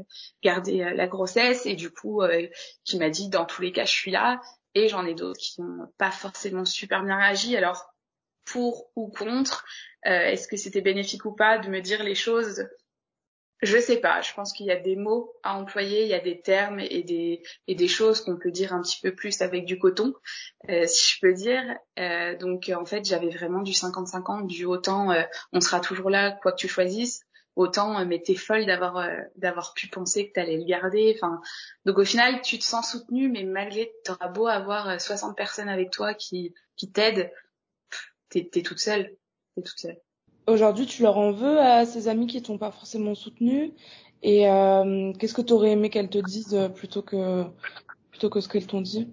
[0.43, 1.65] garder euh, la grossesse.
[1.65, 2.47] Et du coup euh,
[2.83, 4.41] qui m'a dit dans tous les cas je suis là.
[4.73, 7.55] Et j'en ai d'autres qui n'ont pas forcément super bien réagi.
[7.55, 7.93] Alors
[8.43, 9.65] pour ou contre
[10.03, 12.67] est-ce que c'était bénéfique ou pas de me dire les choses
[13.61, 14.21] je sais pas.
[14.21, 17.03] Je pense qu'il y a des mots à employer, il y a des termes et
[17.03, 20.13] des et des choses qu'on peut dire un petit peu plus avec du coton,
[20.69, 21.63] euh, si je peux dire.
[21.99, 26.31] Euh, donc en fait, j'avais vraiment du 50-50, du autant euh, on sera toujours là
[26.31, 27.21] quoi que tu choisisses,
[27.55, 31.17] autant mais t'es folle d'avoir d'avoir pu penser que t'allais le garder.
[31.17, 31.41] Enfin,
[31.85, 35.91] donc au final, tu te sens soutenu, mais malgré t'auras beau avoir 60 personnes avec
[35.91, 37.31] toi qui qui t'aident,
[38.29, 39.15] t'es es toute seule,
[39.55, 39.99] t'es toute seule.
[40.47, 43.73] Aujourd'hui, tu leur en veux à ces amis qui t'ont pas forcément soutenu
[44.21, 47.43] et euh, qu'est-ce que tu aurais aimé qu'elles te disent euh, plutôt que
[48.11, 49.07] plutôt que ce qu'elles t'ont dit?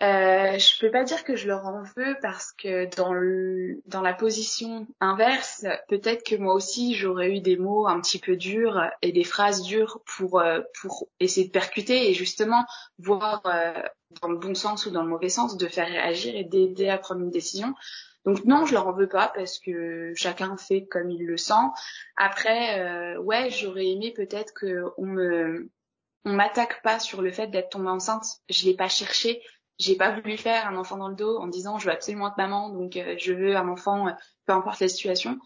[0.00, 4.00] Euh, je peux pas dire que je leur en veux parce que dans le, dans
[4.00, 8.80] la position inverse, peut-être que moi aussi j'aurais eu des mots un petit peu durs
[9.02, 12.64] et des phrases dures pour euh, pour essayer de percuter et justement
[12.98, 13.42] voir
[14.22, 16.98] dans le bon sens ou dans le mauvais sens de faire réagir et d'aider à
[16.98, 17.74] prendre une décision.
[18.28, 21.54] Donc non, je leur en veux pas parce que chacun fait comme il le sent.
[22.14, 25.70] Après, euh, ouais, j'aurais aimé peut-être que on me
[26.26, 28.26] on m'attaque pas sur le fait d'être tombée enceinte.
[28.50, 29.40] Je l'ai pas cherché.
[29.78, 32.36] J'ai pas voulu faire un enfant dans le dos en disant je veux absolument être
[32.36, 34.12] maman, donc euh, je veux un enfant, euh,
[34.44, 35.38] peu importe la situation.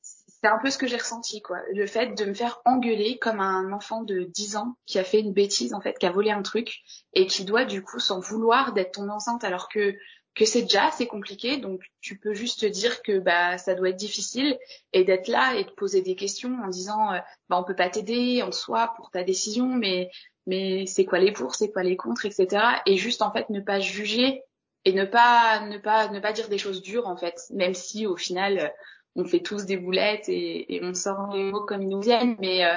[0.00, 1.58] C'est un peu ce que j'ai ressenti, quoi.
[1.72, 5.20] Le fait de me faire engueuler comme un enfant de 10 ans qui a fait
[5.20, 6.80] une bêtise, en fait, qui a volé un truc
[7.12, 9.94] et qui doit, du coup, s'en vouloir d'être tombée enceinte alors que
[10.34, 13.90] que c'est déjà assez compliqué, donc tu peux juste te dire que bah ça doit
[13.90, 14.58] être difficile
[14.92, 17.18] et d'être là et de poser des questions en disant euh,
[17.48, 20.10] bah on peut pas t'aider en soi pour ta décision, mais
[20.46, 22.62] mais c'est quoi les pour, c'est quoi les contre, etc.
[22.86, 24.42] Et juste en fait ne pas juger
[24.84, 28.06] et ne pas ne pas ne pas dire des choses dures en fait, même si
[28.06, 28.68] au final euh,
[29.16, 32.36] on fait tous des boulettes et, et on sort les mots comme ils nous viennent,
[32.40, 32.76] mais euh,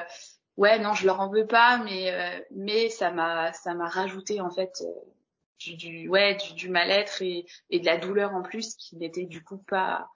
[0.58, 2.14] ouais non je leur en veux pas, mais
[2.52, 4.84] mais ça m'a ça m'a rajouté en fait
[5.60, 9.58] du, ouais du, mal-être et, et, de la douleur en plus qui n'était du coup
[9.58, 10.10] pas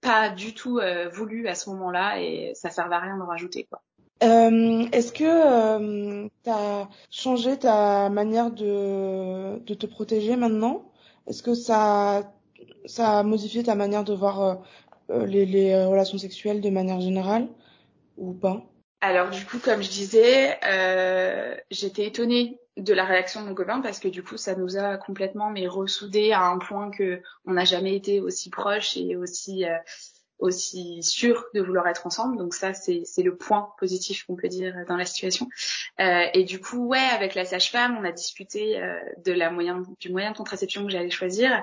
[0.00, 3.64] pas du tout euh, voulu à ce moment-là et ça servait à rien de rajouter
[3.64, 3.82] quoi.
[4.22, 10.90] Euh, Est-ce que euh, tu as changé ta manière de, de te protéger maintenant?
[11.26, 12.32] Est-ce que ça,
[12.86, 14.54] ça a modifié ta manière de voir euh,
[15.10, 17.48] euh, les, les relations sexuelles de manière générale
[18.16, 18.62] ou pas?
[19.02, 20.58] Alors du coup, comme je disais,
[21.70, 24.96] j'étais étonnée de la réaction de mon copain parce que du coup ça nous a
[24.98, 29.64] complètement mais ressoudés à un point que on n'a jamais été aussi proches et aussi
[29.64, 29.76] euh,
[30.38, 32.36] aussi sûr de vouloir être ensemble.
[32.36, 35.48] Donc ça c'est c'est le point positif qu'on peut dire dans la situation.
[36.00, 39.82] Euh, et du coup ouais avec la sage-femme on a discuté euh, de la moyen
[40.00, 41.62] du moyen de contraception que j'allais choisir.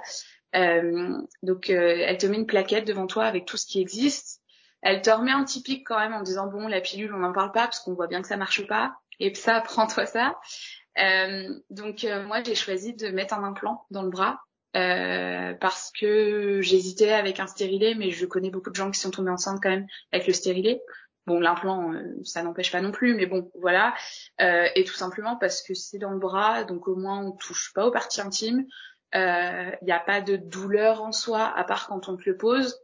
[0.56, 4.42] Euh, donc elle te met une plaquette devant toi avec tout ce qui existe.
[4.82, 7.52] Elle te remet un typique quand même en disant bon la pilule on n'en parle
[7.52, 8.96] pas parce qu'on voit bien que ça marche pas.
[9.20, 10.36] Et ça prends-toi ça.
[10.36, 10.83] euh,
[11.70, 14.42] donc euh, moi j'ai choisi de mettre un implant dans le bras
[14.76, 19.12] euh, parce que j'hésitais avec un stérilet, mais je connais beaucoup de gens qui sont
[19.12, 20.82] tombés enceintes quand même avec le stérilet.
[21.26, 21.94] Bon, l'implant,
[22.26, 23.94] ça n'empêche pas non plus, mais bon, voilà.
[24.42, 27.72] Euh, et tout simplement parce que c'est dans le bras, donc au moins on touche
[27.74, 28.66] pas aux parties intimes.
[29.14, 32.83] Il n'y a pas de douleur en soi, à part quand on te le pose.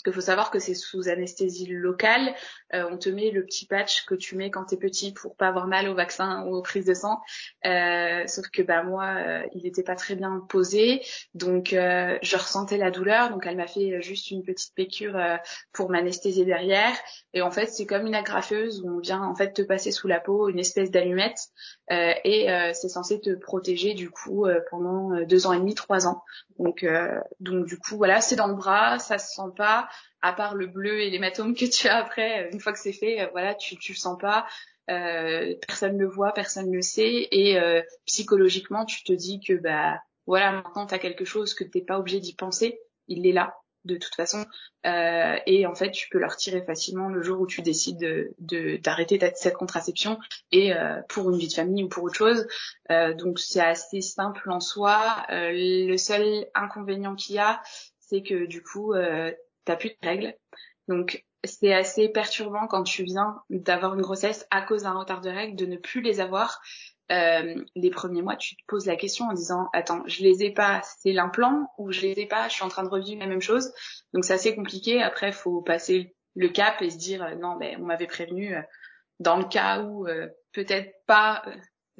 [0.00, 2.34] Parce qu'il faut savoir que c'est sous anesthésie locale.
[2.72, 5.48] Euh, on te met le petit patch que tu mets quand t'es petit pour pas
[5.48, 7.20] avoir mal au vaccin ou aux prises de sang.
[7.66, 11.02] Euh, sauf que bah moi, euh, il n'était pas très bien posé,
[11.34, 13.28] donc je ressentais la douleur.
[13.28, 15.20] Donc elle m'a fait juste une petite pécure
[15.74, 16.96] pour m'anesthésier derrière.
[17.34, 20.08] Et en fait, c'est comme une agrafeuse où on vient en fait te passer sous
[20.08, 21.48] la peau une espèce d'allumette
[21.90, 26.22] et c'est censé te protéger du coup pendant deux ans et demi, trois ans.
[26.58, 26.86] Donc
[27.40, 29.89] donc du coup voilà, c'est dans le bras, ça se sent pas
[30.22, 32.92] à part le bleu et l'hématome que tu as après, euh, une fois que c'est
[32.92, 34.46] fait, euh, voilà, tu, tu le sens pas.
[34.90, 39.40] Euh, personne ne le voit, personne ne le sait, et euh, psychologiquement, tu te dis
[39.40, 43.26] que bah voilà, maintenant tu as quelque chose que t'es pas obligé d'y penser, il
[43.26, 44.44] est là de toute façon,
[44.84, 47.98] euh, et en fait tu peux le retirer facilement le jour où tu décides
[48.38, 50.18] de d'arrêter cette contraception
[50.52, 52.46] et euh, pour une vie de famille ou pour autre chose.
[52.90, 55.24] donc c'est assez simple en soi.
[55.30, 57.62] le seul inconvénient qu'il y a,
[58.00, 58.92] c'est que du coup
[59.64, 60.34] t'as plus de règles.
[60.88, 65.30] Donc c'est assez perturbant quand tu viens d'avoir une grossesse à cause d'un retard de
[65.30, 66.60] règles de ne plus les avoir.
[67.10, 70.50] Euh, les premiers mois, tu te poses la question en disant attends, je les ai
[70.52, 73.26] pas, c'est l'implant ou je les ai pas, je suis en train de revivre la
[73.26, 73.72] même chose.
[74.12, 75.02] Donc c'est assez compliqué.
[75.02, 78.62] Après, faut passer le cap et se dire euh, non, mais on m'avait prévenu euh,
[79.18, 80.06] dans le cas où
[80.52, 81.42] peut-être pas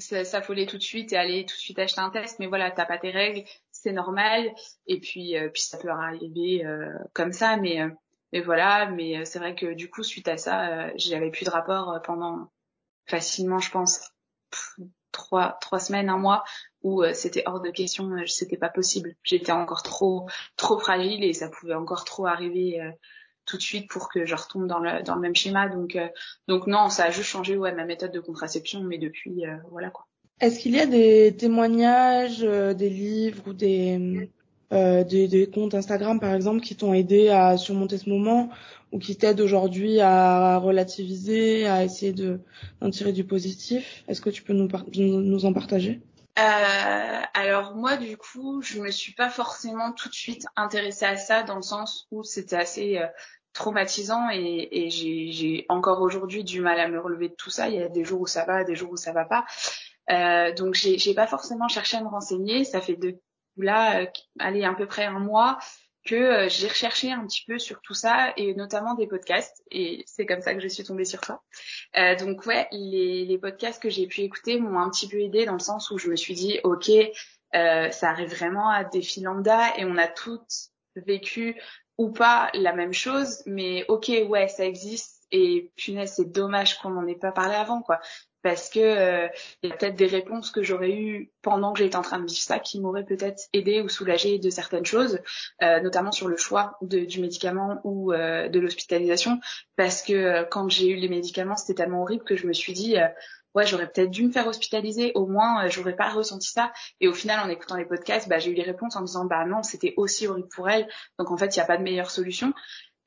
[0.00, 2.86] ça tout de suite et aller tout de suite acheter un test, mais voilà, t'as
[2.86, 3.44] pas tes règles,
[3.82, 4.54] c'est normal.
[4.86, 7.88] Et puis, euh, puis ça peut arriver euh, comme ça, mais, euh,
[8.32, 8.90] mais voilà.
[8.90, 12.50] Mais c'est vrai que du coup, suite à ça, j'avais plus de rapport pendant
[13.06, 14.12] facilement, je pense,
[15.12, 16.44] trois trois semaines, un mois,
[16.82, 19.14] où c'était hors de question, c'était pas possible.
[19.22, 22.80] J'étais encore trop trop fragile et ça pouvait encore trop arriver
[23.46, 25.68] tout de suite pour que je retombe dans le dans le même schéma.
[25.68, 25.98] Donc
[26.48, 30.09] donc non, ça a juste changé ouais ma méthode de contraception, mais depuis voilà quoi.
[30.40, 34.28] Est-ce qu'il y a des témoignages, des livres ou des
[34.72, 38.50] euh, des, des, comptes Instagram par exemple qui t'ont aidé à surmonter ce moment
[38.92, 42.40] ou qui t'aident aujourd'hui à relativiser, à essayer de
[42.80, 44.04] d'en tirer du positif?
[44.06, 46.00] Est-ce que tu peux nous, nous en partager?
[46.38, 51.16] Euh, alors moi du coup je me suis pas forcément tout de suite intéressée à
[51.16, 53.06] ça dans le sens où c'était assez euh,
[53.52, 57.68] traumatisant et, et j'ai encore aujourd'hui du mal à me relever de tout ça.
[57.68, 59.44] Il y a des jours où ça va, des jours où ça va pas.
[60.10, 62.64] Euh, donc j'ai pas forcément cherché à me renseigner.
[62.64, 63.18] Ça fait de,
[63.56, 64.06] là, euh,
[64.38, 65.58] allez, à peu près un mois
[66.04, 70.02] que euh, j'ai recherché un petit peu sur tout ça et notamment des podcasts et
[70.06, 71.42] c'est comme ça que je suis tombée sur toi.
[71.96, 75.44] Euh, donc ouais, les, les podcasts que j'ai pu écouter m'ont un petit peu aidé
[75.44, 76.90] dans le sens où je me suis dit ok,
[77.54, 81.60] euh, ça arrive vraiment à des filles lambda et on a toutes vécu
[81.98, 86.90] ou pas la même chose, mais ok ouais ça existe et punaise c'est dommage qu'on
[86.90, 88.00] n'en ait pas parlé avant quoi
[88.42, 89.28] parce que euh,
[89.62, 92.26] il y a peut-être des réponses que j'aurais eues pendant que j'étais en train de
[92.26, 95.20] vivre ça qui m'auraient peut-être aidé ou soulagé de certaines choses,
[95.62, 99.40] euh, notamment sur le choix du médicament ou euh, de l'hospitalisation,
[99.76, 102.96] parce que quand j'ai eu les médicaments, c'était tellement horrible que je me suis dit
[103.54, 106.72] ouais j'aurais peut-être dû me faire hospitaliser, au moins j'aurais pas ressenti ça.
[107.00, 109.44] Et au final, en écoutant les podcasts, bah, j'ai eu les réponses en disant bah
[109.44, 112.10] non c'était aussi horrible pour elle, donc en fait il n'y a pas de meilleure
[112.10, 112.52] solution.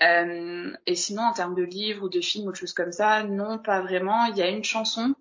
[0.03, 3.23] Euh, et sinon, en termes de livres ou de films ou de choses comme ça,
[3.23, 4.25] non, pas vraiment.
[4.25, 5.15] Il y a une chanson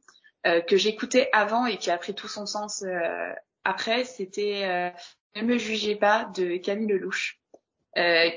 [0.46, 3.32] euh, que j'écoutais avant et qui a pris tout son sens euh,
[3.64, 4.04] après.
[4.04, 4.92] C'était
[5.36, 7.40] Ne me jugez pas de Camille Lelouch,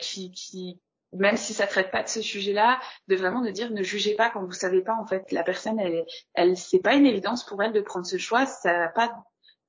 [0.02, 0.80] qui, qui,
[1.14, 4.30] même si ça traite pas de ce sujet-là, de vraiment de dire ne jugez pas
[4.30, 7.62] quand vous savez pas en fait la personne, elle, elle, c'est pas une évidence pour
[7.64, 8.46] elle de prendre ce choix.
[8.46, 9.12] Ça n'a pas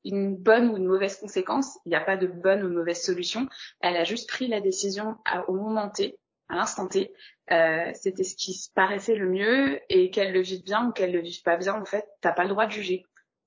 [0.04, 1.78] une bonne ou une mauvaise conséquence.
[1.84, 3.48] Il n'y a pas de bonne ou mauvaise solution.
[3.80, 5.16] Elle a juste pris la décision
[5.48, 7.12] au moment T à l'instant T.
[7.50, 11.12] Euh, c'était ce qui se paraissait le mieux et qu'elle le vive bien ou qu'elle
[11.12, 13.04] le vive pas bien, en fait, t'as pas le droit de juger.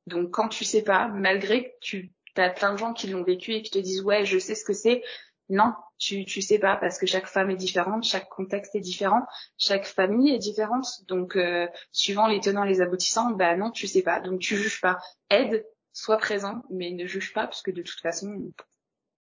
[0.07, 3.53] Donc quand tu sais pas, malgré que tu as plein de gens qui l'ont vécu
[3.53, 5.03] et qui te disent ouais je sais ce que c'est,
[5.49, 9.25] non, tu tu sais pas parce que chaque femme est différente, chaque contexte est différent,
[9.57, 10.88] chaque famille est différente.
[11.07, 14.81] Donc euh, suivant les tenants les aboutissants, bah non tu sais pas, donc tu juges
[14.81, 14.99] pas.
[15.29, 18.51] Aide, sois présent, mais ne juge pas parce que de toute façon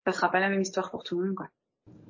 [0.06, 1.48] ça sera pas la même histoire pour tout le monde quoi.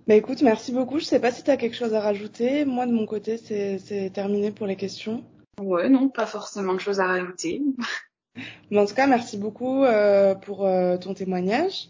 [0.06, 0.98] Bah écoute, merci beaucoup.
[0.98, 2.66] Je sais pas si tu as quelque chose à rajouter.
[2.66, 5.24] Moi, de mon côté, c'est terminé pour les questions.
[5.58, 7.62] Ouais, non, pas forcément de choses à rajouter.
[8.70, 11.88] Mais en tout cas, merci beaucoup euh, pour euh, ton témoignage.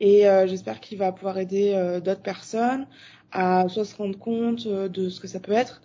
[0.00, 2.86] Et euh, j'espère qu'il va pouvoir aider euh, d'autres personnes
[3.32, 5.80] à soit se rendre compte euh, de ce que ça peut être,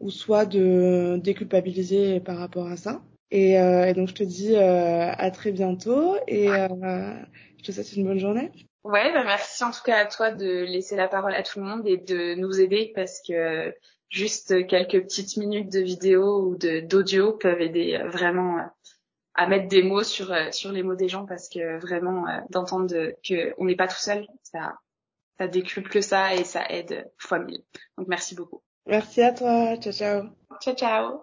[0.00, 3.02] ou soit de déculpabiliser par rapport à ça.
[3.32, 8.20] Et, et donc, je te dis à très bientôt et je te souhaite une bonne
[8.20, 8.52] journée.
[8.86, 11.64] Ouais, bah merci en tout cas à toi de laisser la parole à tout le
[11.64, 13.74] monde et de nous aider parce que
[14.10, 18.62] juste quelques petites minutes de vidéo ou de d'audio peuvent aider euh, vraiment euh,
[19.34, 22.94] à mettre des mots sur euh, sur les mots des gens parce que vraiment d'entendre
[23.28, 24.78] que on n'est pas tout seul, ça
[25.36, 27.64] ça décuple ça et ça aide fois mille.
[27.98, 28.62] Donc merci beaucoup.
[28.86, 29.76] Merci à toi.
[29.78, 30.28] Ciao ciao.
[30.60, 31.20] Ciao ciao.